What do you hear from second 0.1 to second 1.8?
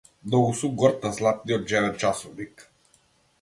Многу сум горд на златниот